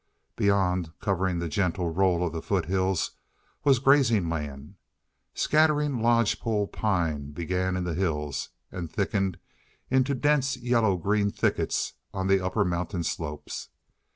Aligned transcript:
Beyond, 0.35 0.93
covering 0.99 1.37
the 1.37 1.47
gentle 1.47 1.91
roll 1.93 2.25
of 2.25 2.33
the 2.33 2.41
foothills, 2.41 3.11
was 3.63 3.77
grazing 3.77 4.27
land. 4.29 4.73
Scattering 5.35 5.99
lodgepole 6.01 6.65
pine 6.69 7.33
began 7.33 7.77
in 7.77 7.83
the 7.83 7.93
hills, 7.93 8.49
and 8.71 8.91
thickened 8.91 9.37
into 9.91 10.15
dense 10.15 10.57
yellow 10.57 10.97
green 10.97 11.29
thickets 11.29 11.93
on 12.15 12.25
the 12.25 12.43
upper 12.43 12.65
mountain 12.65 13.03
slopes. 13.03 13.69